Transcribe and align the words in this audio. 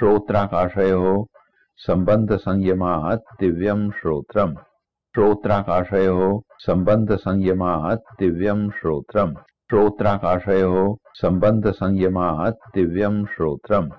श्रोत्राकाशयोः 0.00 1.24
सम्बन्धसंयमात् 1.76 3.40
दिव्यम् 3.40 3.90
श्रोत्रम्। 3.90 4.54
श्रोत्राकाशयोः 5.14 6.40
सम्बन्धसंयमात् 6.58 8.20
दिव्यम् 8.20 8.70
श्रोत्रम्। 8.70 9.34
संबंध 11.14 11.70
संयम 11.70 12.46
दिव्यम 12.74 13.26
श्रोत्रम। 13.26 13.90